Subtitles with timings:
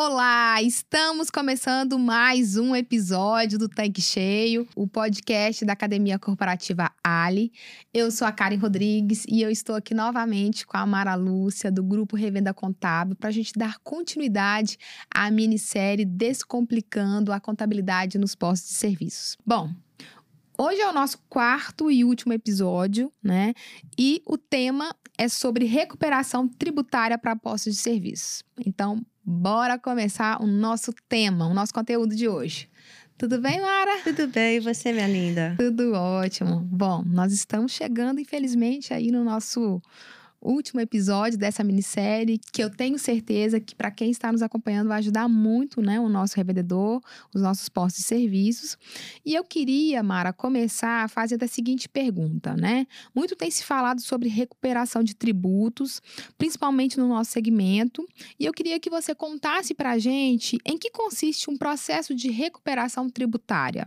[0.00, 7.50] Olá, estamos começando mais um episódio do Tanque Cheio, o podcast da Academia Corporativa Ali.
[7.92, 11.82] Eu sou a Karen Rodrigues e eu estou aqui novamente com a Mara Lúcia, do
[11.82, 14.78] Grupo Revenda Contábil, para a gente dar continuidade
[15.12, 19.36] à minissérie Descomplicando a Contabilidade nos Postos de Serviços.
[19.44, 19.68] Bom,
[20.60, 23.54] Hoje é o nosso quarto e último episódio, né?
[23.96, 28.42] E o tema é sobre recuperação tributária para postos de serviço.
[28.66, 32.68] Então, bora começar o nosso tema, o nosso conteúdo de hoje.
[33.16, 34.02] Tudo bem, Mara?
[34.02, 35.54] Tudo bem, e você, minha linda?
[35.56, 36.58] Tudo ótimo.
[36.62, 39.80] Bom, nós estamos chegando, infelizmente, aí no nosso
[40.40, 44.98] último episódio dessa minissérie, que eu tenho certeza que para quem está nos acompanhando vai
[44.98, 47.00] ajudar muito, né, o nosso revendedor,
[47.34, 48.76] os nossos postos de serviços.
[49.24, 52.86] E eu queria, Mara, começar fazendo a seguinte pergunta, né?
[53.14, 56.00] Muito tem se falado sobre recuperação de tributos,
[56.36, 58.06] principalmente no nosso segmento,
[58.38, 62.30] e eu queria que você contasse para a gente em que consiste um processo de
[62.30, 63.86] recuperação tributária.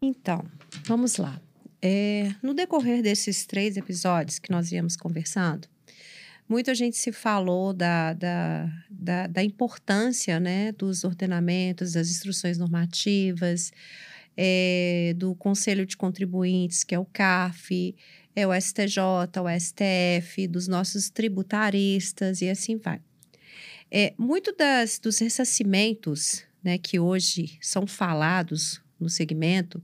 [0.00, 0.44] Então,
[0.86, 1.40] vamos lá.
[1.86, 5.68] É, no decorrer desses três episódios que nós íamos conversando,
[6.48, 13.70] muita gente se falou da, da, da, da importância né, dos ordenamentos, das instruções normativas,
[14.34, 17.94] é, do Conselho de Contribuintes, que é o CAF,
[18.34, 18.98] é o STJ,
[19.42, 22.98] o STF, dos nossos tributaristas e assim vai.
[23.90, 29.82] É, muito das, dos ressarcimentos né, que hoje são falados no segmento,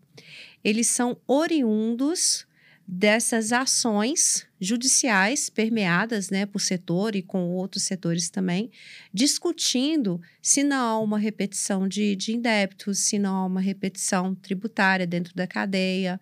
[0.63, 2.47] eles são oriundos
[2.93, 8.69] dessas ações judiciais permeadas né, por setor e com outros setores também,
[9.15, 15.07] discutindo se não há uma repetição de, de indébitos, se não há uma repetição tributária
[15.07, 16.21] dentro da cadeia.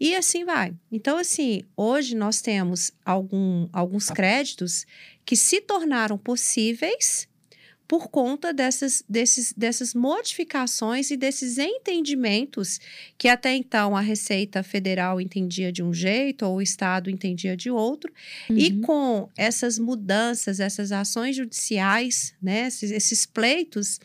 [0.00, 0.74] E assim vai.
[0.90, 4.84] Então, assim, hoje nós temos algum, alguns créditos
[5.24, 7.28] que se tornaram possíveis
[7.90, 12.78] por conta dessas, desses, dessas modificações e desses entendimentos
[13.18, 17.68] que até então a Receita Federal entendia de um jeito ou o Estado entendia de
[17.68, 18.12] outro.
[18.48, 18.56] Uhum.
[18.56, 23.98] E com essas mudanças, essas ações judiciais, né, esses, esses pleitos,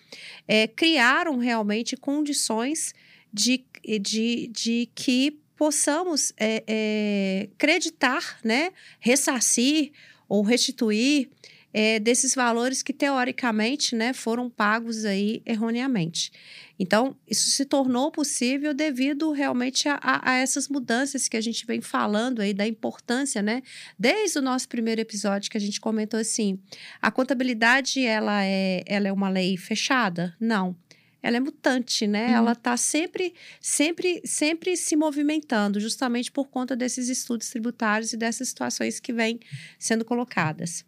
[0.47, 2.91] é, criaram realmente condições
[3.31, 3.63] de,
[4.01, 9.91] de, de que possamos é, é, creditar, né, ressarcir
[10.27, 11.29] ou restituir
[11.77, 16.31] é, desses valores que, teoricamente, né, foram pagos aí erroneamente.
[16.79, 21.81] Então, isso se tornou possível devido realmente a, a, essas mudanças que a gente vem
[21.81, 23.61] falando aí, da importância, né?
[23.99, 26.57] Desde o nosso primeiro episódio que a gente comentou assim,
[27.01, 30.33] a contabilidade, ela é, ela é uma lei fechada?
[30.39, 30.77] Não
[31.21, 32.27] ela é mutante, né?
[32.27, 32.35] Uhum.
[32.35, 38.49] Ela está sempre, sempre, sempre se movimentando, justamente por conta desses estudos tributários e dessas
[38.49, 39.39] situações que vêm
[39.79, 40.85] sendo colocadas.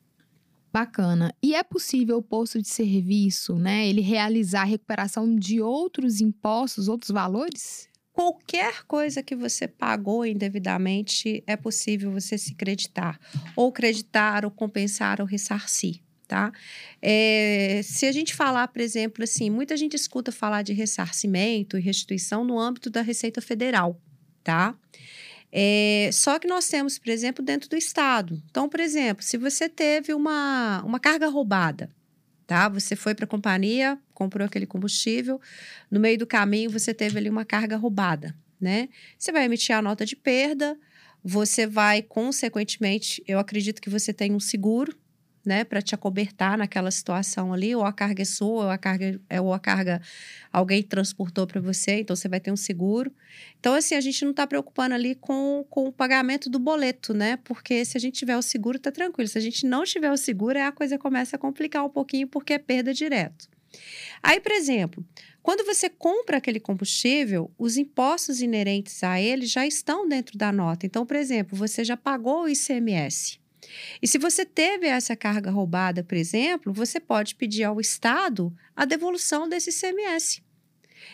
[0.77, 1.33] Bacana.
[1.41, 6.87] E é possível o posto de serviço, né, ele realizar a recuperação de outros impostos,
[6.87, 7.89] outros valores?
[8.13, 13.19] Qualquer coisa que você pagou indevidamente é possível você se creditar,
[13.55, 16.51] ou creditar, ou compensar, ou ressarcir tá?
[17.01, 21.81] É, se a gente falar, por exemplo, assim, muita gente escuta falar de ressarcimento e
[21.81, 23.99] restituição no âmbito da Receita Federal,
[24.43, 24.75] tá?
[25.59, 28.39] É, só que nós temos, por exemplo, dentro do Estado.
[28.47, 31.89] Então, por exemplo, se você teve uma, uma carga roubada,
[32.45, 32.69] tá?
[32.69, 35.41] Você foi para a companhia, comprou aquele combustível,
[35.89, 38.87] no meio do caminho você teve ali uma carga roubada, né?
[39.17, 40.77] Você vai emitir a nota de perda,
[41.23, 44.95] você vai, consequentemente, eu acredito que você tem um seguro,
[45.47, 49.19] né, para te acobertar naquela situação ali, ou a carga é sua, ou a carga
[49.29, 50.01] é ou a carga
[50.51, 53.11] alguém transportou para você, então você vai ter um seguro.
[53.59, 57.37] Então assim, a gente não está preocupando ali com, com o pagamento do boleto, né?
[57.37, 59.29] Porque se a gente tiver o seguro, tá tranquilo.
[59.29, 62.53] Se a gente não tiver o seguro, a coisa começa a complicar um pouquinho porque
[62.53, 63.47] é perda direto.
[64.21, 65.05] Aí, por exemplo,
[65.41, 70.85] quando você compra aquele combustível, os impostos inerentes a ele já estão dentro da nota.
[70.85, 73.39] Então, por exemplo, você já pagou o ICMS.
[74.01, 78.85] E se você teve essa carga roubada, por exemplo, você pode pedir ao Estado a
[78.85, 80.41] devolução desse ICMS.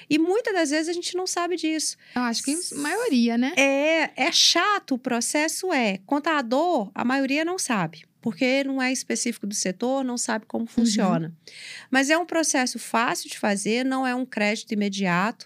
[0.10, 1.98] E muitas das vezes a gente não sabe disso.
[2.16, 3.54] Eu acho que a maioria, né?
[3.58, 6.00] É, é chato o processo, é.
[6.06, 11.28] Contador, a maioria não sabe porque não é específico do setor, não sabe como funciona.
[11.28, 11.54] Uhum.
[11.92, 15.46] Mas é um processo fácil de fazer, não é um crédito imediato.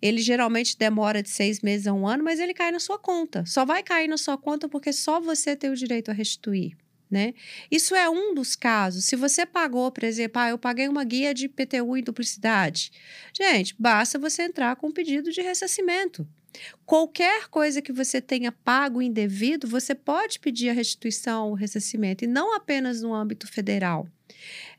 [0.00, 3.44] Ele geralmente demora de seis meses a um ano, mas ele cai na sua conta.
[3.46, 6.76] Só vai cair na sua conta porque só você tem o direito a restituir.
[7.08, 7.34] Né?
[7.70, 9.04] Isso é um dos casos.
[9.04, 12.90] Se você pagou, por exemplo, ah, eu paguei uma guia de PTU e duplicidade.
[13.32, 16.26] Gente, basta você entrar com um pedido de ressarcimento.
[16.84, 22.26] Qualquer coisa que você tenha pago indevido, você pode pedir a restituição ou ressarcimento, e
[22.26, 24.08] não apenas no âmbito federal.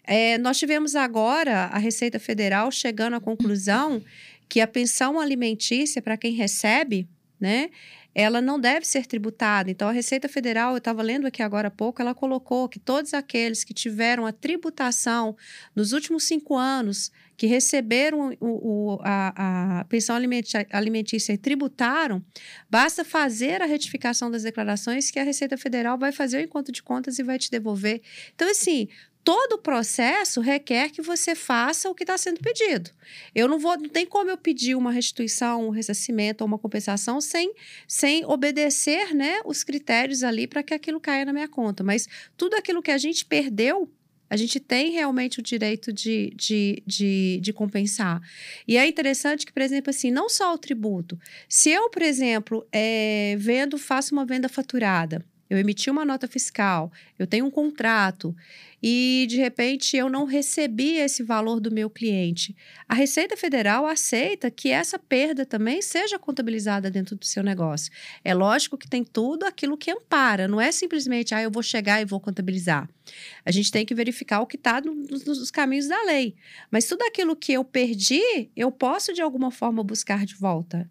[0.03, 4.01] É, nós tivemos agora a Receita Federal chegando à conclusão
[4.49, 7.07] que a pensão alimentícia para quem recebe,
[7.39, 7.69] né,
[8.17, 9.69] ela não deve ser tributada.
[9.69, 13.13] Então, a Receita Federal, eu estava lendo aqui agora há pouco, ela colocou que todos
[13.13, 15.38] aqueles que tiveram a tributação
[15.75, 22.25] nos últimos cinco anos, que receberam o, o, a, a, pensão alimentícia e tributaram,
[22.67, 26.81] basta fazer a retificação das declarações que a Receita Federal vai fazer o encontro de
[26.81, 28.01] contas e vai te devolver.
[28.33, 28.88] Então, assim,
[29.27, 32.89] todo o processo requer que você faça o que está sendo pedido.
[33.35, 37.19] Eu não vou, não tem como eu pedir uma restituição, um ressarcimento ou uma compensação
[37.19, 37.53] sem,
[37.85, 41.83] sem obedecer né, os critérios ali para que aquilo caia na minha conta.
[41.83, 42.07] Mas
[42.38, 43.91] tudo aquilo que a gente perdeu
[44.29, 48.21] a gente tem realmente o direito de, de, de, de, compensar.
[48.65, 51.18] E é interessante que, por exemplo, assim, não só o tributo.
[51.47, 56.91] Se eu, por exemplo, é, vendo, faço uma venda faturada, eu emiti uma nota fiscal,
[57.17, 58.35] eu tenho um contrato
[58.81, 62.55] e de repente eu não recebi esse valor do meu cliente.
[62.88, 67.91] A Receita Federal aceita que essa perda também seja contabilizada dentro do seu negócio.
[68.23, 72.01] É lógico que tem tudo aquilo que ampara, não é simplesmente, ah, eu vou chegar
[72.01, 72.88] e vou contabilizar.
[73.43, 76.35] A gente tem que verificar o que está nos, nos caminhos da lei.
[76.69, 80.89] Mas tudo aquilo que eu perdi, eu posso de alguma forma buscar de volta.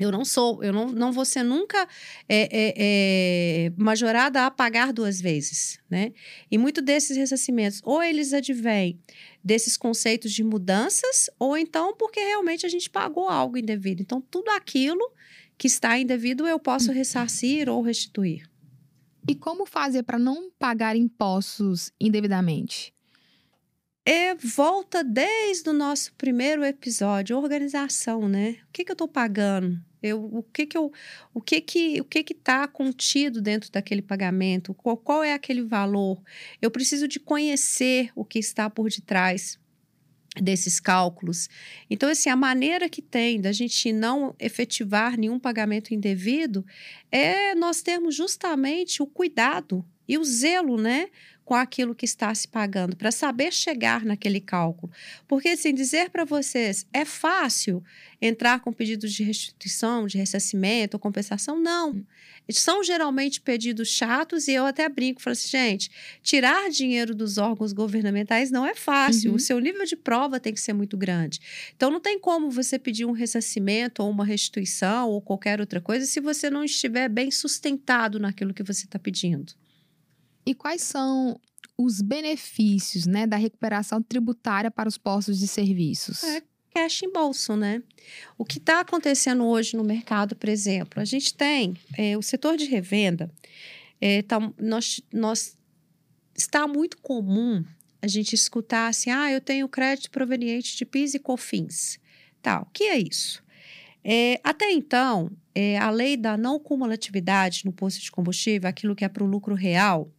[0.00, 1.86] Eu não sou, eu não, não vou ser nunca
[2.26, 6.14] é, é, é, majorada a pagar duas vezes, né?
[6.50, 8.98] E muito desses ressarcimentos, ou eles advêm
[9.44, 14.00] desses conceitos de mudanças, ou então porque realmente a gente pagou algo indevido.
[14.00, 15.12] Então, tudo aquilo
[15.58, 18.48] que está indevido eu posso ressarcir ou restituir.
[19.28, 22.94] E como fazer para não pagar impostos indevidamente?
[24.04, 28.56] É, volta desde o nosso primeiro episódio, organização, né?
[28.68, 29.78] O que, que eu estou pagando?
[30.02, 30.90] Eu, o que que eu,
[31.34, 34.72] o que que, o que que está contido dentro daquele pagamento?
[34.72, 36.22] Qual, qual é aquele valor?
[36.62, 39.58] Eu preciso de conhecer o que está por detrás
[40.40, 41.48] desses cálculos.
[41.90, 46.64] Então, assim, a maneira que tem da gente não efetivar nenhum pagamento indevido
[47.10, 51.08] é nós termos justamente o cuidado e o zelo, né,
[51.50, 54.92] com aquilo que está se pagando, para saber chegar naquele cálculo.
[55.26, 57.82] Porque, assim, dizer para vocês é fácil
[58.22, 62.06] entrar com pedidos de restituição, de ressarcimento ou compensação, não.
[62.52, 65.90] São geralmente pedidos chatos e eu até brinco, falo assim, gente,
[66.22, 69.36] tirar dinheiro dos órgãos governamentais não é fácil, uhum.
[69.36, 71.40] o seu nível de prova tem que ser muito grande.
[71.74, 76.06] Então, não tem como você pedir um ressarcimento ou uma restituição ou qualquer outra coisa
[76.06, 79.52] se você não estiver bem sustentado naquilo que você está pedindo.
[80.50, 81.40] E quais são
[81.78, 86.24] os benefícios né, da recuperação tributária para os postos de serviços?
[86.24, 86.42] É
[86.74, 87.80] cash em bolso, né?
[88.36, 92.56] O que está acontecendo hoje no mercado, por exemplo, a gente tem é, o setor
[92.56, 93.30] de revenda,
[94.00, 95.56] é, tá, nós, nós,
[96.36, 97.64] está muito comum
[98.02, 102.00] a gente escutar assim, ah, eu tenho crédito proveniente de PIS e COFINS.
[102.42, 103.40] Tá, o que é isso?
[104.02, 109.04] É, até então, é, a lei da não cumulatividade no posto de combustível, aquilo que
[109.04, 110.10] é para o lucro real,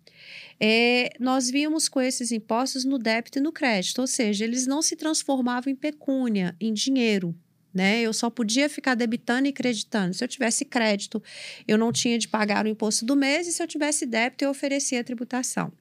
[0.64, 4.80] é, nós vimos com esses impostos no débito e no crédito, ou seja, eles não
[4.80, 7.36] se transformavam em pecúnia, em dinheiro.
[7.74, 8.02] Né?
[8.02, 10.14] Eu só podia ficar debitando e creditando.
[10.14, 11.24] Se eu tivesse crédito,
[11.68, 14.52] eu não tinha de pagar o imposto do mês, e se eu tivesse débito, eu
[14.52, 15.74] oferecia a tributação.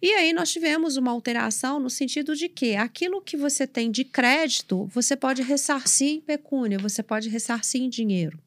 [0.00, 4.04] E aí nós tivemos uma alteração no sentido de que aquilo que você tem de
[4.04, 8.40] crédito, você pode ressarcir em pecúnia, você pode ressarcir em dinheiro.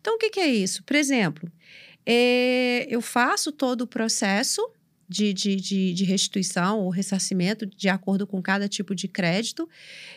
[0.00, 0.82] Então, o que, que é isso?
[0.82, 1.52] Por exemplo,
[2.04, 4.68] é, eu faço todo o processo
[5.08, 9.68] de, de, de, de, restituição ou ressarcimento de acordo com cada tipo de crédito.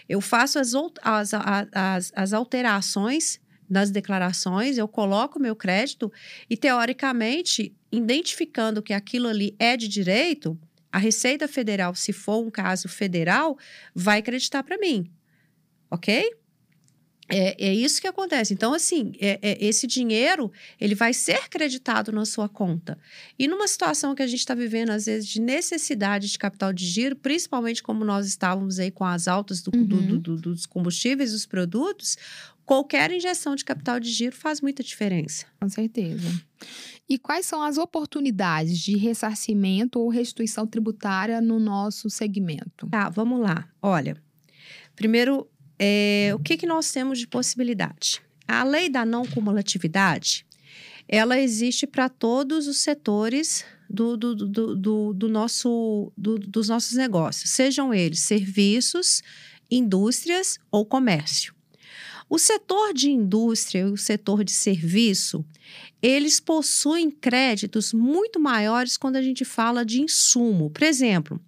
[0.07, 1.33] Eu faço as, as,
[1.73, 6.11] as, as alterações nas declarações, eu coloco meu crédito
[6.49, 10.59] e, teoricamente, identificando que aquilo ali é de direito,
[10.91, 13.57] a Receita Federal, se for um caso federal,
[13.93, 15.11] vai acreditar para mim.
[15.91, 16.31] Ok?
[17.29, 18.53] É, é isso que acontece.
[18.53, 22.97] Então, assim, é, é, esse dinheiro ele vai ser creditado na sua conta.
[23.37, 26.85] E numa situação que a gente está vivendo, às vezes, de necessidade de capital de
[26.85, 29.85] giro, principalmente como nós estávamos aí com as altas do, uhum.
[29.85, 32.17] do, do, dos combustíveis, dos produtos,
[32.65, 35.45] qualquer injeção de capital de giro faz muita diferença.
[35.59, 36.27] Com certeza.
[37.07, 42.87] E quais são as oportunidades de ressarcimento ou restituição tributária no nosso segmento?
[42.87, 43.67] Tá, vamos lá.
[43.81, 44.15] Olha,
[44.95, 48.21] primeiro é, o que, que nós temos de possibilidade?
[48.47, 50.45] A lei da não cumulatividade,
[51.07, 56.93] ela existe para todos os setores do, do, do, do, do nosso, do, dos nossos
[56.93, 59.23] negócios, sejam eles serviços,
[59.71, 61.53] indústrias ou comércio.
[62.29, 65.43] O setor de indústria e o setor de serviço,
[65.99, 70.69] eles possuem créditos muito maiores quando a gente fala de insumo.
[70.69, 71.41] Por exemplo,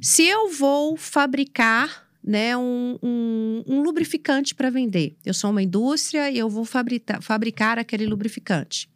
[0.00, 6.30] Se eu vou fabricar né, um, um, um lubrificante para vender, eu sou uma indústria
[6.30, 8.86] e eu vou fabricar, fabricar aquele lubrificante.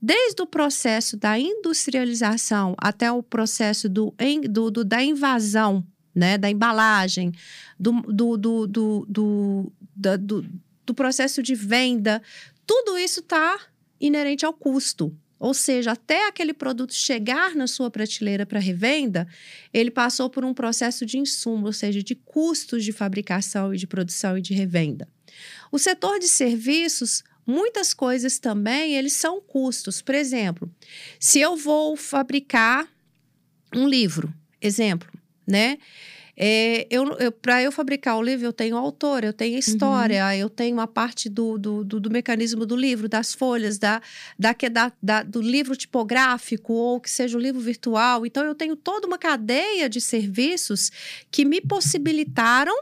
[0.00, 4.14] Desde o processo da industrialização até o processo do,
[4.50, 5.82] do, do da invasão,
[6.14, 7.32] né, da embalagem,
[7.80, 9.72] do, do, do, do, do,
[10.18, 10.44] do,
[10.84, 12.22] do processo de venda,
[12.66, 13.58] tudo isso está
[13.98, 15.16] inerente ao custo.
[15.38, 19.28] Ou seja, até aquele produto chegar na sua prateleira para revenda,
[19.72, 23.86] ele passou por um processo de insumo, ou seja, de custos de fabricação e de
[23.86, 25.08] produção e de revenda.
[25.70, 30.00] O setor de serviços, muitas coisas também, eles são custos.
[30.00, 30.70] Por exemplo,
[31.20, 32.88] se eu vou fabricar
[33.74, 35.10] um livro, exemplo,
[35.46, 35.78] né?
[36.36, 40.32] É, eu, eu Para eu fabricar o livro, eu tenho autor, eu tenho história, uhum.
[40.32, 44.02] eu tenho a parte do, do, do, do, mecanismo do livro, das folhas, da,
[44.38, 48.26] da, da, da, do livro tipográfico, ou que seja o livro virtual.
[48.26, 50.90] Então, eu tenho toda uma cadeia de serviços
[51.30, 52.76] que me possibilitaram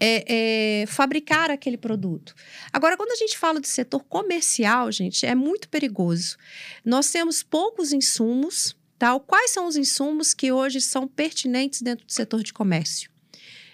[0.00, 2.34] é, é, fabricar aquele produto.
[2.72, 6.36] Agora, quando a gente fala do setor comercial, gente, é muito perigoso.
[6.84, 9.18] Nós temos poucos insumos Tal.
[9.18, 13.10] Quais são os insumos que hoje são pertinentes dentro do setor de comércio?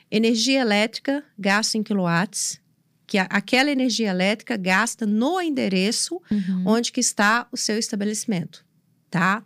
[0.08, 2.60] Energia elétrica, gasto em quilowatts,
[3.08, 6.62] que aquela energia elétrica gasta no endereço uhum.
[6.64, 8.64] onde que está o seu estabelecimento,
[9.10, 9.42] tá?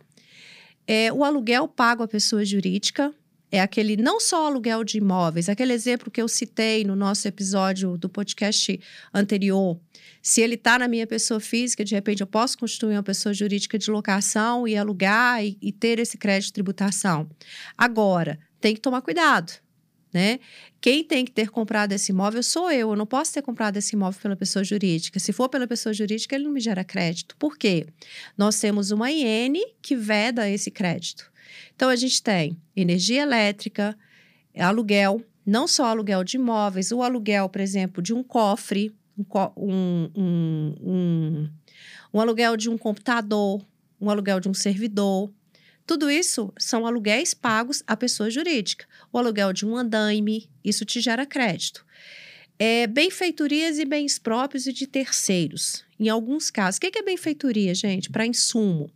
[0.85, 3.11] É, o aluguel pago à pessoa jurídica
[3.51, 7.97] é aquele não só aluguel de imóveis, aquele exemplo que eu citei no nosso episódio
[7.97, 8.79] do podcast
[9.13, 9.77] anterior,
[10.21, 13.77] se ele está na minha pessoa física, de repente eu posso constituir uma pessoa jurídica
[13.77, 17.29] de locação e alugar e, e ter esse crédito de tributação.
[17.77, 19.51] Agora, tem que tomar cuidado.
[20.13, 20.39] Né?
[20.81, 22.89] Quem tem que ter comprado esse imóvel sou eu.
[22.89, 25.19] Eu não posso ter comprado esse imóvel pela pessoa jurídica.
[25.19, 27.35] Se for pela pessoa jurídica, ele não me gera crédito.
[27.37, 27.87] Por quê?
[28.37, 31.30] Nós temos uma IN que veda esse crédito.
[31.75, 33.97] Então, a gente tem energia elétrica,
[34.57, 40.75] aluguel, não só aluguel de imóveis, o aluguel, por exemplo, de um cofre, um, um,
[40.81, 41.49] um,
[42.13, 43.65] um aluguel de um computador,
[43.99, 45.31] um aluguel de um servidor.
[45.85, 48.85] Tudo isso são aluguéis pagos à pessoa jurídica.
[49.11, 51.85] O aluguel de um andaime, isso te gera crédito.
[52.57, 55.83] É, benfeitorias e bens próprios e de terceiros.
[55.99, 56.77] Em alguns casos.
[56.77, 58.09] O que é benfeitoria, gente?
[58.09, 58.89] Para insumo.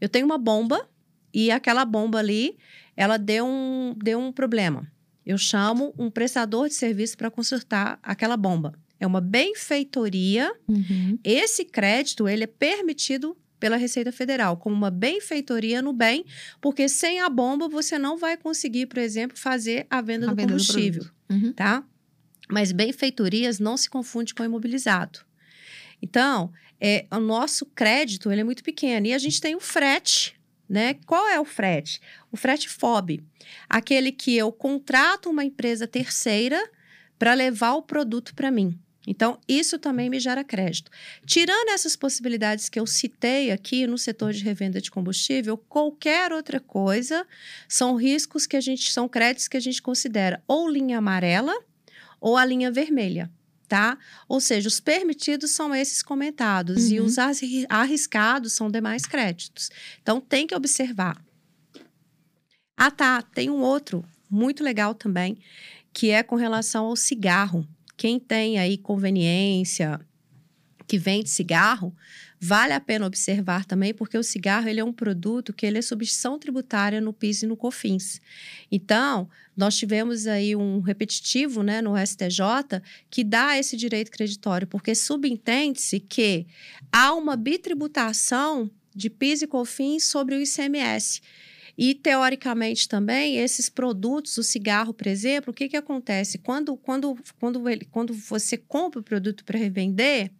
[0.00, 0.88] Eu tenho uma bomba
[1.36, 2.56] e aquela bomba ali,
[2.96, 4.90] ela deu um, deu um problema.
[5.24, 10.52] Eu chamo um prestador de serviço para consertar aquela bomba é uma benfeitoria.
[10.68, 11.18] Uhum.
[11.22, 16.24] Esse crédito ele é permitido pela Receita Federal como uma benfeitoria no bem,
[16.60, 20.36] porque sem a bomba você não vai conseguir, por exemplo, fazer a venda a do
[20.36, 21.52] venda combustível, do uhum.
[21.52, 21.84] tá?
[22.50, 25.20] Mas benfeitorias não se confunde com imobilizado.
[26.00, 30.35] Então, é, o nosso crédito ele é muito pequeno e a gente tem o frete,
[30.68, 30.94] né?
[31.06, 32.00] Qual é o frete?
[32.30, 33.22] O frete FOB,
[33.68, 36.62] aquele que eu contrato uma empresa terceira
[37.18, 38.78] para levar o produto para mim.
[39.06, 40.90] Então, isso também me gera crédito.
[41.24, 46.58] Tirando essas possibilidades que eu citei aqui no setor de revenda de combustível, qualquer outra
[46.58, 47.24] coisa
[47.68, 51.54] são riscos que a gente são créditos que a gente considera ou linha amarela
[52.20, 53.30] ou a linha vermelha,
[53.68, 53.98] tá?
[54.28, 56.92] Ou seja, os permitidos são esses comentados uhum.
[56.92, 57.16] e os
[57.68, 59.70] arriscados são demais créditos.
[60.02, 61.20] Então, tem que observar.
[62.76, 65.38] Ah, tá, tem um outro muito legal também,
[65.92, 69.98] que é com relação ao cigarro quem tem aí conveniência,
[70.86, 71.94] que vende cigarro,
[72.40, 75.82] vale a pena observar também, porque o cigarro ele é um produto que ele é
[75.82, 78.20] substituição tributária no PIS e no COFINS.
[78.70, 84.94] Então, nós tivemos aí um repetitivo né, no STJ que dá esse direito creditório, porque
[84.94, 86.46] subentende-se que
[86.92, 91.20] há uma bitributação de PIS e COFINS sobre o ICMS.
[91.78, 96.38] E, teoricamente, também, esses produtos, o cigarro, por exemplo, o que, que acontece?
[96.38, 100.32] Quando, quando, quando, ele, quando você compra o produto para revender,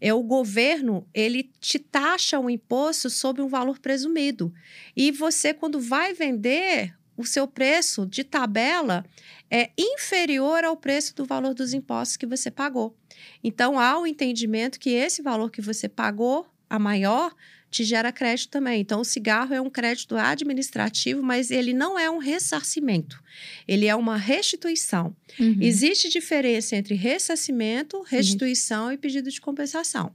[0.00, 4.52] é o governo ele te taxa um imposto sobre um valor presumido.
[4.96, 9.04] E você, quando vai vender, o seu preço de tabela
[9.50, 12.96] é inferior ao preço do valor dos impostos que você pagou.
[13.42, 17.34] Então, há o entendimento que esse valor que você pagou, a maior,
[17.70, 18.80] te gera crédito também.
[18.80, 23.22] Então, o cigarro é um crédito administrativo, mas ele não é um ressarcimento.
[23.66, 25.14] Ele é uma restituição.
[25.38, 25.58] Uhum.
[25.60, 30.12] Existe diferença entre ressarcimento, restituição e pedido de compensação.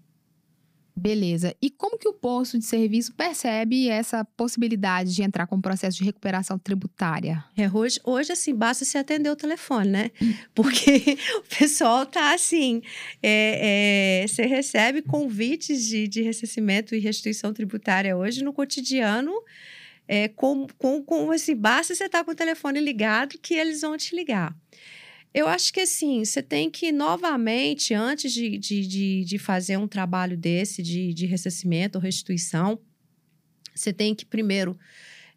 [0.95, 1.55] Beleza.
[1.61, 5.97] E como que o posto de serviço percebe essa possibilidade de entrar com o processo
[5.97, 7.43] de recuperação tributária?
[7.57, 10.11] É, hoje, hoje, assim, basta se atender o telefone, né?
[10.53, 12.81] Porque o pessoal tá assim.
[13.21, 19.31] É, é, você recebe convites de, de ressarcimento e restituição tributária hoje no cotidiano
[20.07, 23.81] é, com, com, com esse basta você estar tá com o telefone ligado que eles
[23.81, 24.55] vão te ligar.
[25.33, 29.87] Eu acho que assim, você tem que novamente, antes de, de, de, de fazer um
[29.87, 32.79] trabalho desse de, de ressarcimento ou restituição,
[33.73, 34.77] você tem que primeiro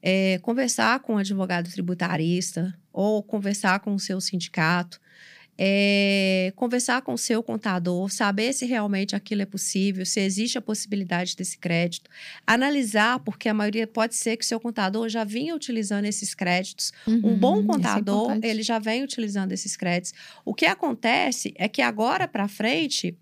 [0.03, 5.00] é, conversar com o um advogado tributarista ou conversar com o seu sindicato
[5.59, 10.61] é, conversar com o seu contador, saber se realmente aquilo é possível, se existe a
[10.61, 12.11] possibilidade desse crédito,
[12.47, 16.93] analisar, porque a maioria pode ser que o seu contador já vinha utilizando esses créditos.
[17.07, 20.13] Uhum, um bom é contador, é ele já vem utilizando esses créditos.
[20.45, 23.17] O que acontece é que agora para frente,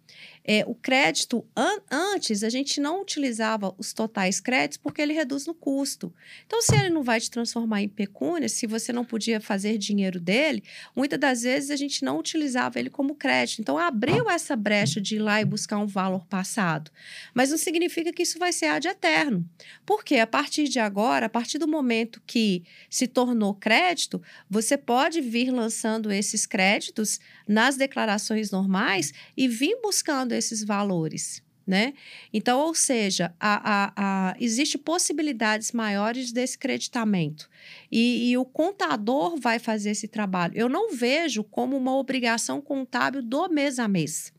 [0.47, 5.47] é, o crédito, an antes, a gente não utilizava os totais créditos porque ele reduz
[5.47, 6.13] no custo.
[6.47, 10.21] Então, se ele não vai te transformar em pecúnia, se você não podia fazer dinheiro
[10.21, 10.63] dele,
[10.95, 13.63] muitas das vezes a gente não utilizava ele como crédito.
[13.63, 16.91] Então, abriu essa brecha de ir lá e buscar um valor passado.
[17.33, 19.49] Mas não significa que isso vai ser ad eterno.
[19.87, 24.21] Porque a partir de agora, a partir do momento que se tornou crédito,
[24.51, 31.43] você pode vir lançando esses créditos nas declarações normais e vir buscando esses valores.
[31.67, 31.95] Né?
[32.31, 37.49] Então, ou seja, a, a, a, existe possibilidades maiores desse creditamento.
[37.91, 40.53] E, e, o contador vai fazer esse trabalho.
[40.55, 44.31] Eu não vejo como uma obrigação contábil do mês a mês.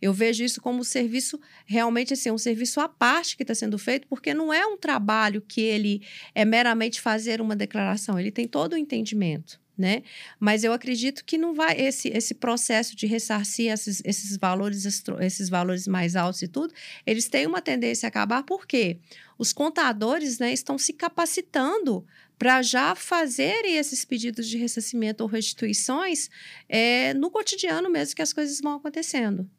[0.00, 3.78] Eu vejo isso como um serviço realmente assim, um serviço à parte que está sendo
[3.78, 6.02] feito, porque não é um trabalho que ele
[6.34, 10.02] é meramente fazer uma declaração, ele tem todo o entendimento né?
[10.38, 14.86] Mas eu acredito que não vai esse esse processo de ressarcir esses, esses valores
[15.20, 16.72] esses valores mais altos e tudo,
[17.04, 19.00] eles têm uma tendência a acabar porque
[19.36, 22.06] os contadores, né, estão se capacitando
[22.38, 26.30] para já fazerem esses pedidos de ressarcimento ou restituições
[26.68, 29.50] é, no cotidiano mesmo que as coisas vão acontecendo.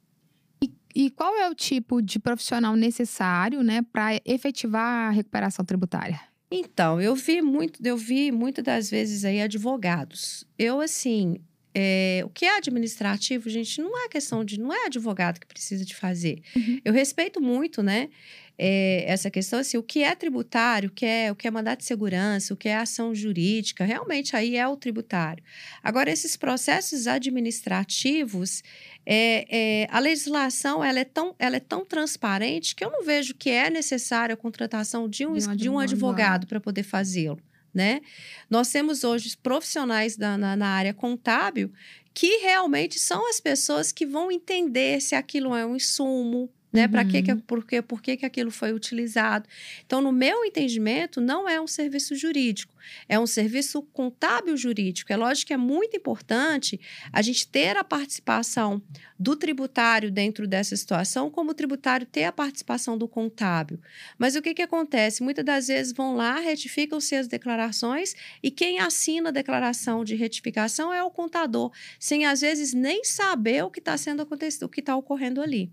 [0.63, 6.32] E, e qual é o tipo de profissional necessário, né, para efetivar a recuperação tributária?
[6.55, 10.45] Então, eu vi muito, eu vi muitas das vezes aí advogados.
[10.55, 11.39] Eu, assim,
[11.73, 14.59] é, o que é administrativo, gente, não é questão de.
[14.59, 16.43] Não é advogado que precisa de fazer.
[16.55, 16.79] Uhum.
[16.85, 18.09] Eu respeito muito, né?
[18.55, 21.79] É, essa questão, assim, o que é tributário, o que é, o que é mandato
[21.79, 25.43] de segurança, o que é ação jurídica, realmente aí é o tributário.
[25.81, 28.61] Agora, esses processos administrativos,
[29.05, 29.45] é,
[29.83, 33.49] é, a legislação ela é, tão, ela é tão transparente que eu não vejo que
[33.49, 37.39] é necessária a contratação de um, de um, de um advogado para poder fazê-lo.
[37.73, 38.01] Né?
[38.49, 41.71] Nós temos hoje profissionais da, na, na área contábil
[42.13, 46.85] que realmente são as pessoas que vão entender se aquilo é um insumo, né?
[46.85, 46.91] Uhum.
[46.91, 49.47] Para que, que por, que, por que, que aquilo foi utilizado?
[49.85, 52.73] Então, no meu entendimento, não é um serviço jurídico,
[53.07, 55.13] é um serviço contábil jurídico.
[55.13, 56.81] É lógico que é muito importante
[57.11, 58.81] a gente ter a participação
[59.19, 63.79] do tributário dentro dessa situação, como o tributário ter a participação do contábil.
[64.17, 65.21] Mas o que, que acontece?
[65.21, 70.91] Muitas das vezes vão lá, retificam-se as declarações e quem assina a declaração de retificação
[70.91, 74.79] é o contador, sem às vezes nem saber o que está sendo acontecido, o que
[74.79, 75.71] está ocorrendo ali.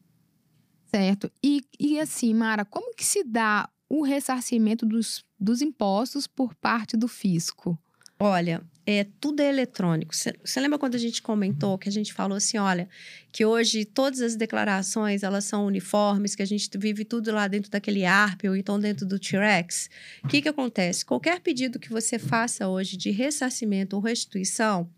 [0.91, 1.31] Certo.
[1.43, 6.97] E, e assim, Mara, como que se dá o ressarcimento dos, dos impostos por parte
[6.97, 7.79] do fisco?
[8.19, 10.15] Olha, é tudo é eletrônico.
[10.15, 12.89] Você lembra quando a gente comentou que a gente falou assim, olha,
[13.33, 17.71] que hoje todas as declarações elas são uniformes, que a gente vive tudo lá dentro
[17.71, 19.89] daquele ARP ou então dentro do T-Rex?
[20.25, 21.05] O que que acontece?
[21.05, 24.91] Qualquer pedido que você faça hoje de ressarcimento ou restituição,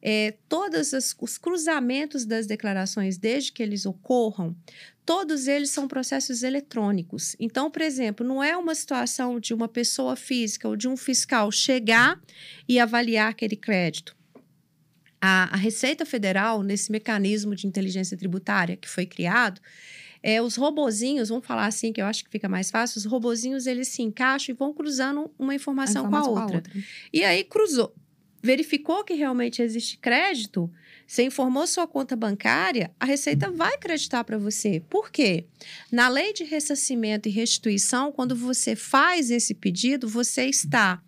[0.00, 4.56] é, todos os cruzamentos das declarações, desde que eles ocorram,
[5.04, 7.34] todos eles são processos eletrônicos.
[7.40, 11.50] Então, por exemplo, não é uma situação de uma pessoa física ou de um fiscal
[11.50, 12.20] chegar
[12.68, 14.16] e avaliar aquele crédito.
[15.20, 19.60] A, a Receita Federal, nesse mecanismo de inteligência tributária que foi criado,
[20.22, 23.66] é, os robozinhos, vamos falar assim, que eu acho que fica mais fácil, os robozinhos
[23.66, 26.72] eles se encaixam e vão cruzando uma informação, informação com, a com a outra.
[27.12, 27.94] E aí cruzou,
[28.42, 30.70] verificou que realmente existe crédito,
[31.06, 34.82] você informou sua conta bancária, a Receita vai acreditar para você.
[34.90, 35.46] Por quê?
[35.90, 41.02] Na lei de ressarcimento e restituição, quando você faz esse pedido, você está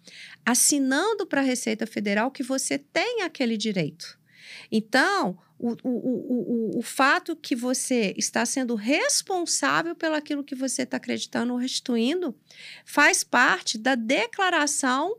[0.45, 4.19] assinando para a Receita Federal que você tem aquele direito.
[4.73, 10.83] Então, o, o, o, o, fato que você está sendo responsável pelo aquilo que você
[10.83, 12.35] está acreditando ou restituindo
[12.87, 15.14] faz parte da declaração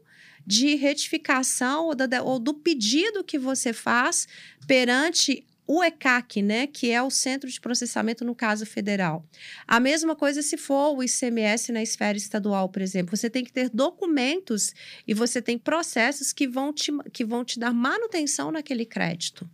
[0.45, 4.27] de retificação ou, da, ou do pedido que você faz
[4.67, 9.25] perante o ECAC, né, que é o Centro de Processamento no caso federal.
[9.65, 13.15] A mesma coisa se for o ICMS na esfera estadual, por exemplo.
[13.15, 14.73] Você tem que ter documentos
[15.07, 19.49] e você tem processos que vão te, que vão te dar manutenção naquele crédito.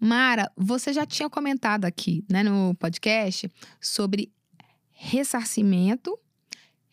[0.00, 4.32] Mara, você já tinha comentado aqui, né, no podcast sobre
[4.92, 6.18] ressarcimento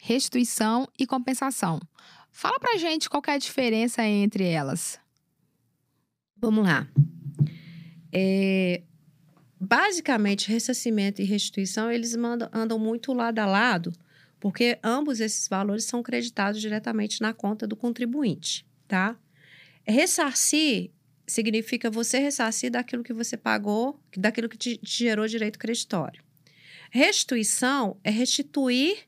[0.05, 1.79] restituição e compensação.
[2.37, 4.99] Fala pra gente qual é a diferença entre elas.
[6.35, 6.85] Vamos lá.
[8.11, 8.83] É,
[9.57, 13.93] basicamente, ressarcimento e restituição, eles mandam, andam muito lado a lado,
[14.37, 19.17] porque ambos esses valores são creditados diretamente na conta do contribuinte, tá?
[19.87, 20.91] Ressarcir
[21.25, 26.21] significa você ressarcir daquilo que você pagou, daquilo que te, te gerou direito creditório.
[26.91, 29.07] Restituição é restituir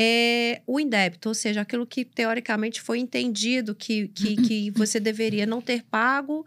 [0.00, 5.44] é, o indébito, ou seja, aquilo que teoricamente foi entendido que, que, que você deveria
[5.44, 6.46] não ter pago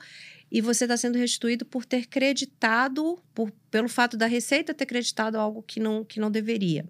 [0.49, 5.37] e você está sendo restituído por ter creditado, por, pelo fato da Receita ter creditado
[5.37, 6.85] algo que não, que não deveria.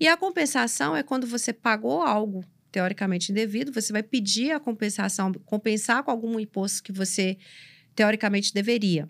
[0.00, 5.30] E a compensação é quando você pagou algo teoricamente indevido, você vai pedir a compensação,
[5.44, 7.36] compensar com algum imposto que você
[7.94, 9.06] teoricamente deveria.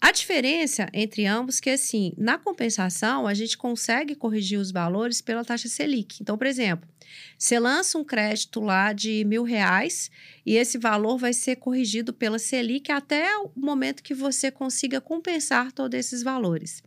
[0.00, 5.20] A diferença entre ambos é que, assim, na compensação, a gente consegue corrigir os valores
[5.20, 6.18] pela taxa Selic.
[6.20, 6.88] Então, por exemplo,
[7.36, 10.08] você lança um crédito lá de mil reais
[10.46, 15.72] e esse valor vai ser corrigido pela Selic até o momento que você consiga compensar
[15.72, 16.80] todos esses valores.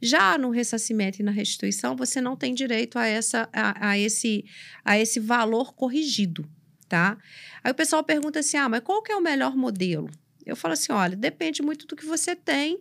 [0.00, 4.42] Já no ressarcimento e na restituição, você não tem direito a, essa, a, a, esse,
[4.82, 6.48] a esse valor corrigido,
[6.88, 7.18] tá?
[7.62, 10.08] Aí o pessoal pergunta assim, ah, mas qual que é o melhor modelo?
[10.46, 12.80] Eu falo assim: olha, depende muito do que você tem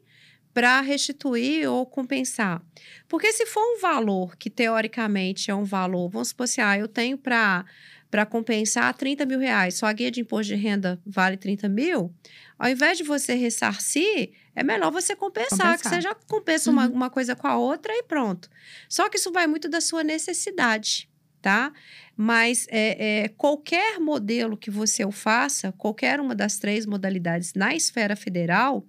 [0.53, 2.61] para restituir ou compensar.
[3.07, 6.87] Porque se for um valor que teoricamente é um valor, vamos supor assim, ah, eu
[6.87, 7.65] tenho para
[8.11, 12.13] para compensar 30 mil reais, só a guia de imposto de renda vale 30 mil,
[12.59, 15.77] ao invés de você ressarcir, é melhor você compensar, compensar.
[15.79, 16.75] que você já compensa uhum.
[16.75, 18.51] uma, uma coisa com a outra e pronto.
[18.87, 21.09] Só que isso vai muito da sua necessidade,
[21.43, 21.73] tá?
[22.15, 27.75] Mas é, é, qualquer modelo que você o faça, qualquer uma das três modalidades na
[27.75, 28.87] esfera federal,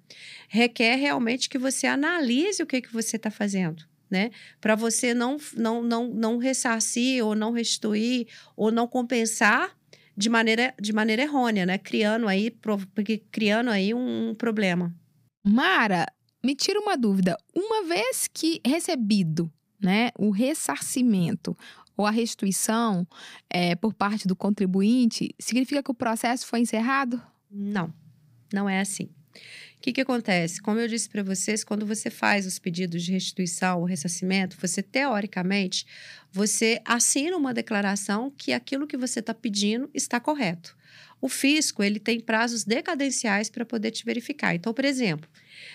[0.48, 3.84] requer realmente que você analise o que, que você está fazendo.
[4.08, 4.30] Né?
[4.60, 9.76] Para você não, não, não, não ressarcir ou não restituir ou não compensar
[10.16, 11.76] de maneira, de maneira errônea, né?
[11.76, 12.56] Criando aí,
[13.32, 14.94] criando aí um, um problema.
[15.44, 16.06] Mara,
[16.44, 17.36] me tira uma dúvida.
[17.52, 19.50] Uma vez que recebido
[19.84, 21.56] né, o ressarcimento,
[21.96, 23.06] ou a restituição
[23.48, 27.22] é, por parte do contribuinte, significa que o processo foi encerrado?
[27.50, 27.92] Não,
[28.52, 29.04] não é assim.
[29.04, 30.62] O que, que acontece?
[30.62, 34.82] Como eu disse para vocês, quando você faz os pedidos de restituição ou ressarcimento, você,
[34.82, 35.86] teoricamente,
[36.32, 40.74] você assina uma declaração que aquilo que você está pedindo está correto.
[41.20, 44.54] O fisco, ele tem prazos decadenciais para poder te verificar.
[44.54, 45.28] Então, por exemplo,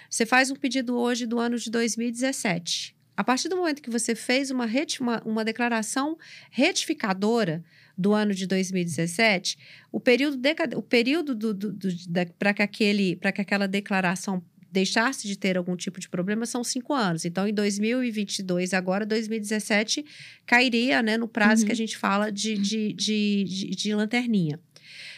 [0.09, 2.95] você faz um pedido hoje do ano de 2017.
[3.19, 4.65] A partir do momento que você fez uma,
[5.01, 6.17] uma, uma declaração
[6.49, 7.61] retificadora
[7.97, 9.57] do ano de 2017,
[9.91, 10.39] o período,
[10.77, 11.89] o período do, do, do
[12.37, 16.93] para que, aquele, que aquela declaração deixasse de ter algum tipo de problema são cinco
[16.93, 17.25] anos.
[17.25, 20.05] Então, em 2022, agora 2017,
[20.45, 21.65] cairia né, no prazo uhum.
[21.67, 24.57] que a gente fala de, de, de, de, de lanterninha.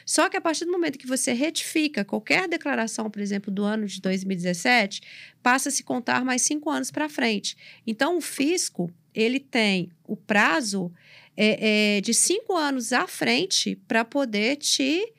[0.05, 3.85] Só que a partir do momento que você retifica qualquer declaração, por exemplo, do ano
[3.85, 5.01] de 2017,
[5.41, 7.55] passa a se contar mais cinco anos para frente.
[7.85, 10.91] Então, o fisco ele tem o prazo
[11.35, 15.13] é, é, de cinco anos à frente para poder te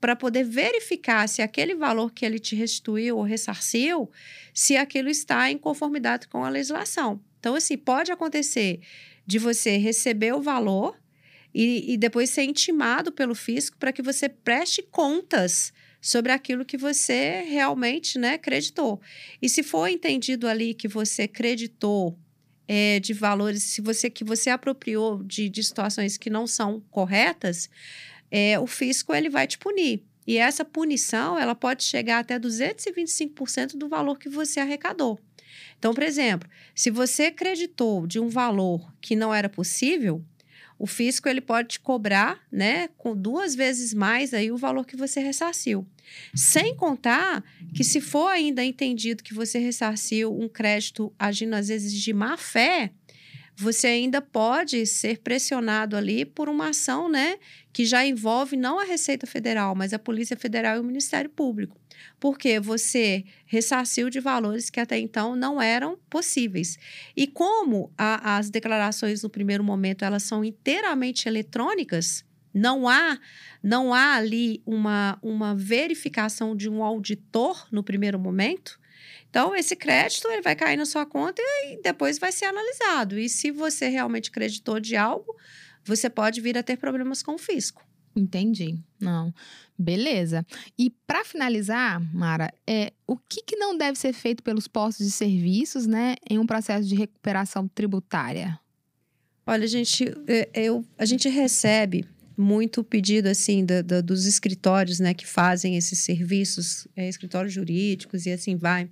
[0.00, 4.10] para poder verificar se aquele valor que ele te restituiu ou ressarciu,
[4.54, 7.20] se aquilo está em conformidade com a legislação.
[7.38, 8.80] Então, assim, pode acontecer
[9.26, 10.96] de você receber o valor
[11.54, 16.76] e, e depois ser intimado pelo fisco para que você preste contas sobre aquilo que
[16.76, 19.00] você realmente né, creditou.
[19.42, 22.18] E se for entendido ali que você creditou
[22.66, 27.68] é, de valores, se você que você apropriou de, de situações que não são corretas,
[28.30, 30.04] é, o fisco ele vai te punir.
[30.26, 35.18] E essa punição ela pode chegar até 225% do valor que você arrecadou.
[35.78, 40.22] Então, por exemplo, se você creditou de um valor que não era possível,
[40.78, 44.96] o fisco ele pode te cobrar, né, com duas vezes mais aí o valor que
[44.96, 45.86] você ressarciu.
[46.34, 47.42] Sem contar
[47.74, 52.36] que se for ainda entendido que você ressarciu um crédito agindo às vezes de má
[52.36, 52.92] fé,
[53.56, 57.38] você ainda pode ser pressionado ali por uma ação, né,
[57.72, 61.76] que já envolve não a Receita Federal, mas a Polícia Federal e o Ministério Público
[62.20, 66.78] porque você ressarciu de valores que até então não eram possíveis.
[67.16, 73.18] E como a, as declarações no primeiro momento elas são inteiramente eletrônicas, não há
[73.62, 78.78] não há ali uma, uma verificação de um auditor no primeiro momento.
[79.28, 83.18] Então, esse crédito ele vai cair na sua conta e depois vai ser analisado.
[83.18, 85.36] E se você realmente creditou de algo,
[85.84, 87.87] você pode vir a ter problemas com o fisco.
[88.14, 88.78] Entendi.
[89.00, 89.32] Não.
[89.78, 90.44] Beleza.
[90.76, 95.12] E para finalizar, Mara, é, o que, que não deve ser feito pelos postos de
[95.12, 98.58] serviços, né, em um processo de recuperação tributária?
[99.46, 102.04] Olha, gente, é, eu, a gente recebe
[102.36, 108.26] muito pedido assim da, da, dos escritórios, né, que fazem esses serviços, é, escritórios jurídicos
[108.26, 108.88] e assim vai.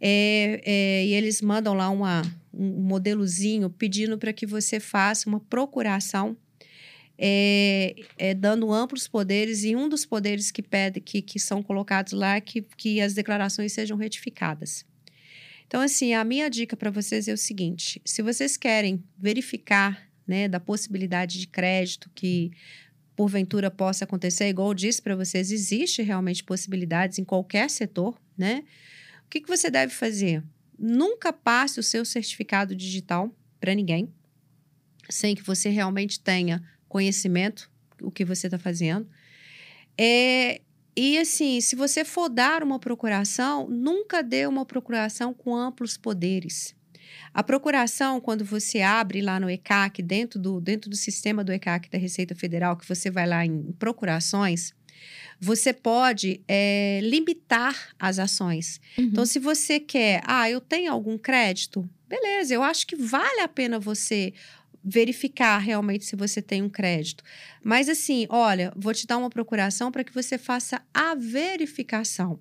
[0.00, 5.40] É, é, e eles mandam lá uma, um modelozinho pedindo para que você faça uma
[5.40, 6.36] procuração
[7.18, 12.12] é, é, dando amplos poderes, e um dos poderes que pede que, que são colocados
[12.12, 14.84] lá é que, que as declarações sejam retificadas.
[15.66, 20.48] Então, assim, a minha dica para vocês é o seguinte: se vocês querem verificar né,
[20.48, 22.52] da possibilidade de crédito que
[23.16, 28.64] porventura possa acontecer, igual eu disse para vocês, existe realmente possibilidades em qualquer setor, né?
[29.24, 30.42] O que, que você deve fazer?
[30.78, 34.12] Nunca passe o seu certificado digital para ninguém,
[35.08, 36.62] sem que você realmente tenha
[36.94, 37.68] conhecimento,
[38.00, 39.08] o que você está fazendo.
[39.98, 40.60] É,
[40.96, 46.72] e assim, se você for dar uma procuração, nunca dê uma procuração com amplos poderes.
[47.32, 51.90] A procuração, quando você abre lá no ECAC, dentro do, dentro do sistema do ECAC
[51.90, 54.72] da Receita Federal, que você vai lá em procurações,
[55.40, 58.80] você pode é, limitar as ações.
[58.96, 59.06] Uhum.
[59.06, 63.48] Então, se você quer, ah, eu tenho algum crédito, beleza, eu acho que vale a
[63.48, 64.32] pena você
[64.84, 67.24] verificar realmente se você tem um crédito.
[67.62, 72.38] Mas assim, olha, vou te dar uma procuração para que você faça a verificação.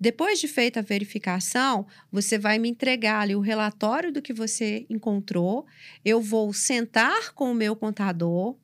[0.00, 4.86] Depois de feita a verificação, você vai me entregar ali o relatório do que você
[4.88, 5.66] encontrou.
[6.04, 8.56] Eu vou sentar com o meu contador,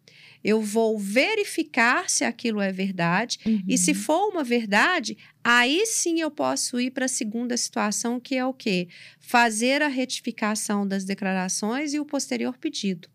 [0.42, 3.38] eu vou verificar se aquilo é verdade.
[3.44, 3.62] Uhum.
[3.68, 3.96] E se uhum.
[3.96, 8.54] for uma verdade, aí sim eu posso ir para a segunda situação, que é o
[8.54, 8.88] quê?
[9.18, 13.08] Fazer a retificação das declarações e o posterior pedido.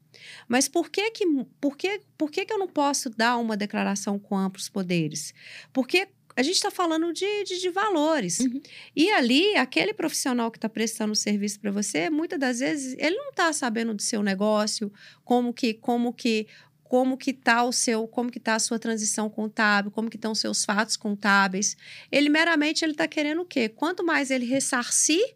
[0.47, 1.25] Mas por que que,
[1.59, 5.33] por que, por que, que eu não posso dar uma declaração com amplos poderes?
[5.73, 8.39] Porque a gente está falando de, de, de valores.
[8.39, 8.61] Uhum.
[8.95, 13.15] E ali, aquele profissional que está prestando o serviço para você, muitas das vezes, ele
[13.15, 14.91] não está sabendo do seu negócio,
[15.23, 16.47] como que, como que
[16.95, 20.31] como que está o seu, como que está a sua transição contábil, como que estão
[20.31, 21.75] os seus fatos contábeis.
[22.09, 23.67] Ele meramente ele está querendo o quê?
[23.67, 25.33] Quanto mais ele ressarcir,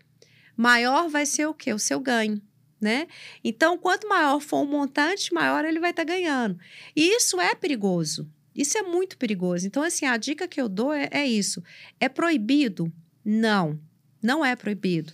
[0.55, 1.73] maior vai ser o quê?
[1.73, 2.41] O seu ganho.
[2.79, 3.07] Né?
[3.43, 6.57] Então, quanto maior for o montante, maior ele vai estar tá ganhando.
[6.95, 8.25] E isso é perigoso.
[8.55, 9.67] Isso é muito perigoso.
[9.67, 11.61] Então, assim, a dica que eu dou é, é isso.
[11.99, 12.89] É proibido?
[13.25, 13.77] Não,
[14.23, 15.11] não é proibido.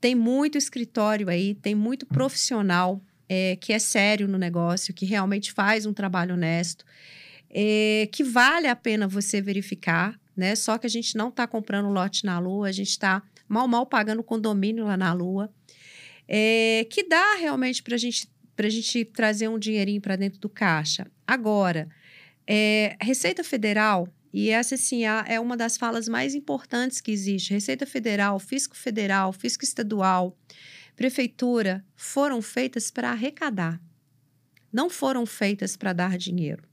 [0.00, 5.52] Tem muito escritório aí, tem muito profissional é, que é sério no negócio, que realmente
[5.52, 6.84] faz um trabalho honesto,
[7.50, 10.54] é, que vale a pena você verificar, né?
[10.54, 13.86] Só que a gente não está comprando lote na Lua, a gente está mal, mal
[13.86, 15.52] pagando condomínio lá na Lua,
[16.26, 21.06] é, que dá realmente para gente, a gente trazer um dinheirinho para dentro do caixa.
[21.26, 21.88] Agora,
[22.46, 27.52] é, Receita Federal, e essa, assim, é uma das falas mais importantes que existe.
[27.52, 30.36] Receita Federal, Fisco Federal, Fisco Estadual,
[30.98, 33.80] prefeitura foram feitas para arrecadar,
[34.72, 36.64] não foram feitas para dar dinheiro.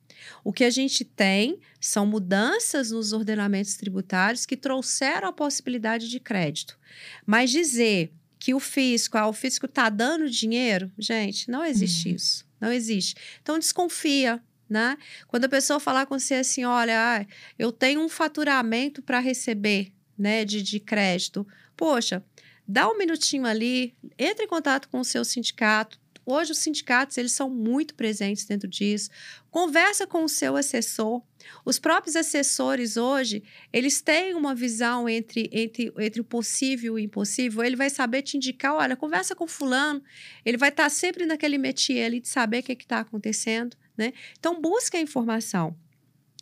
[0.44, 6.20] O que a gente tem são mudanças nos ordenamentos tributários que trouxeram a possibilidade de
[6.20, 6.76] crédito.
[7.24, 12.16] Mas dizer que o fisco, ah, o fisco está dando dinheiro, gente, não existe uhum.
[12.16, 12.46] isso.
[12.60, 13.16] Não existe.
[13.44, 14.98] Então desconfia, né?
[15.28, 17.26] Quando a pessoa falar com você assim, olha, ah,
[17.60, 21.46] eu tenho um faturamento para receber, né, de, de crédito.
[21.78, 22.24] Poxa,
[22.68, 26.00] dá um minutinho ali, entre em contato com o seu sindicato.
[26.26, 29.12] Hoje os sindicatos eles são muito presentes dentro disso.
[29.52, 31.22] Conversa com o seu assessor.
[31.64, 37.06] Os próprios assessores hoje, eles têm uma visão entre, entre, entre o possível e o
[37.06, 37.64] impossível.
[37.64, 40.04] Ele vai saber te indicar, olha, conversa com fulano.
[40.44, 44.12] Ele vai estar sempre naquele métier ali de saber o que está acontecendo, né?
[44.40, 45.78] Então, busca a informação.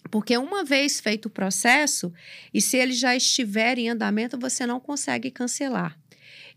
[0.09, 2.13] Porque uma vez feito o processo,
[2.53, 5.97] e se ele já estiver em andamento, você não consegue cancelar.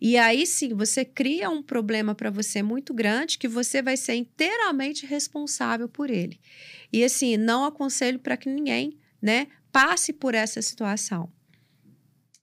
[0.01, 4.15] E aí sim, você cria um problema para você muito grande que você vai ser
[4.15, 6.39] inteiramente responsável por ele.
[6.93, 11.31] E assim, não aconselho para que ninguém, né, passe por essa situação.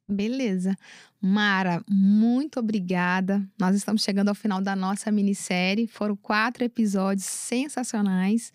[0.08, 0.76] Beleza.
[1.22, 3.42] Mara, muito obrigada.
[3.58, 5.88] Nós estamos chegando ao final da nossa minissérie.
[5.88, 8.52] Foram quatro episódios sensacionais.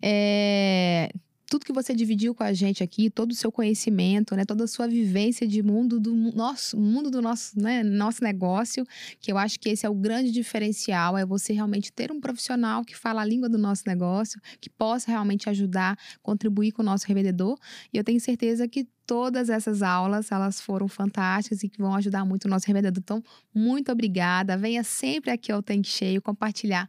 [0.00, 1.10] É,
[1.48, 4.66] tudo que você dividiu com a gente aqui, todo o seu conhecimento, né, toda a
[4.66, 8.84] sua vivência de mundo do nosso mundo do nosso, né, nosso negócio,
[9.20, 12.84] que eu acho que esse é o grande diferencial, é você realmente ter um profissional
[12.84, 17.06] que fala a língua do nosso negócio, que possa realmente ajudar, contribuir com o nosso
[17.06, 17.58] revendedor.
[17.92, 22.24] E eu tenho certeza que todas essas aulas, elas foram fantásticas e que vão ajudar
[22.24, 23.00] muito o nosso revendedor.
[23.00, 23.22] Então,
[23.54, 24.56] muito obrigada.
[24.56, 26.88] Venha sempre aqui ao Tanque Cheio compartilhar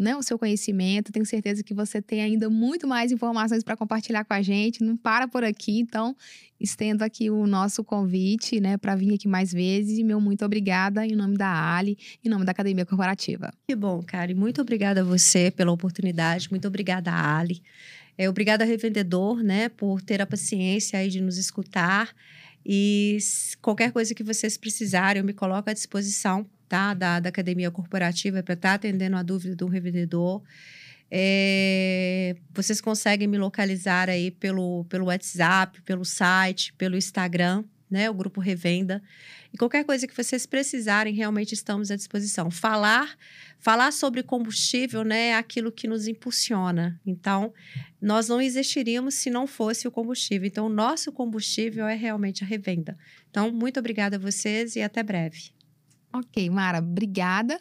[0.00, 1.12] né, o seu conhecimento.
[1.12, 4.82] Tenho certeza que você tem ainda muito mais informações para compartilhar com a gente.
[4.82, 6.16] Não para por aqui, então
[6.58, 9.98] estendo aqui o nosso convite, né, para vir aqui mais vezes.
[9.98, 13.52] E meu muito obrigada em nome da Ali, em nome da Academia Corporativa.
[13.68, 14.34] Que bom, Karen.
[14.34, 16.50] Muito obrigada a você pela oportunidade.
[16.50, 17.62] Muito obrigada Ali.
[18.16, 22.10] É, obrigada, revendedor, né, por ter a paciência aí de nos escutar.
[22.64, 23.18] E
[23.60, 28.42] qualquer coisa que vocês precisarem, eu me coloco à disposição tá, da, da academia corporativa
[28.42, 30.40] para estar tá atendendo a dúvida do revendedor.
[31.10, 38.08] É, vocês conseguem me localizar aí pelo, pelo WhatsApp, pelo site, pelo Instagram, né?
[38.08, 39.02] O grupo Revenda.
[39.52, 42.48] E qualquer coisa que vocês precisarem, realmente estamos à disposição.
[42.48, 43.16] Falar,
[43.58, 47.00] falar sobre combustível, né, é aquilo que nos impulsiona.
[47.04, 47.52] Então,
[48.00, 50.46] nós não existiríamos se não fosse o combustível.
[50.46, 52.96] Então, o nosso combustível é realmente a revenda.
[53.28, 55.50] Então, muito obrigada a vocês e até breve.
[56.12, 57.60] Ok, Mara, obrigada.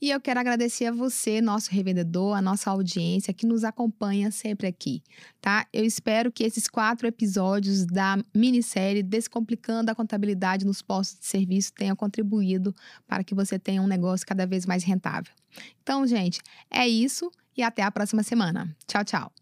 [0.00, 4.66] E eu quero agradecer a você, nosso revendedor, a nossa audiência que nos acompanha sempre
[4.66, 5.02] aqui,
[5.40, 5.66] tá?
[5.72, 11.72] Eu espero que esses quatro episódios da minissérie Descomplicando a Contabilidade nos Postos de Serviço
[11.72, 12.74] tenham contribuído
[13.06, 15.32] para que você tenha um negócio cada vez mais rentável.
[15.82, 18.76] Então, gente, é isso e até a próxima semana.
[18.86, 19.32] Tchau, tchau.